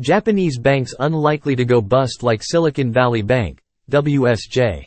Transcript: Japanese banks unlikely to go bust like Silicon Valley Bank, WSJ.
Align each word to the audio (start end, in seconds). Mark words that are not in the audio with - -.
Japanese 0.00 0.58
banks 0.58 0.94
unlikely 0.98 1.54
to 1.54 1.66
go 1.66 1.82
bust 1.82 2.22
like 2.22 2.42
Silicon 2.42 2.90
Valley 2.90 3.20
Bank, 3.20 3.60
WSJ. 3.90 4.86